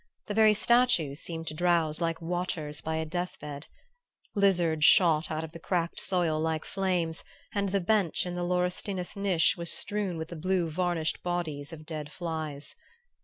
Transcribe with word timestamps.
The 0.25 0.33
very 0.33 0.55
statues 0.55 1.19
seemed 1.21 1.45
to 1.49 1.53
drowse 1.53 2.01
like 2.01 2.19
watchers 2.23 2.81
by 2.81 2.95
a 2.95 3.05
death 3.05 3.37
bed. 3.39 3.67
Lizards 4.33 4.83
shot 4.83 5.29
out 5.29 5.43
of 5.43 5.51
the 5.51 5.59
cracked 5.59 5.99
soil 5.99 6.39
like 6.39 6.65
flames 6.65 7.23
and 7.53 7.69
the 7.69 7.81
bench 7.81 8.25
in 8.25 8.33
the 8.33 8.41
laurustinus 8.43 9.15
niche 9.15 9.53
was 9.57 9.71
strewn 9.71 10.17
with 10.17 10.29
the 10.29 10.35
blue 10.35 10.71
varnished 10.71 11.21
bodies 11.21 11.71
of 11.71 11.85
dead 11.85 12.11
flies. 12.11 12.73